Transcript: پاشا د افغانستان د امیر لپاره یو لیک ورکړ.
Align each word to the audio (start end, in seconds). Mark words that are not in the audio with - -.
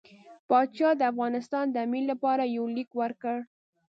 پاشا 0.49 0.89
د 0.99 1.01
افغانستان 1.11 1.65
د 1.71 1.75
امیر 1.85 2.03
لپاره 2.11 2.43
یو 2.55 2.65
لیک 2.75 2.89
ورکړ. 3.01 3.37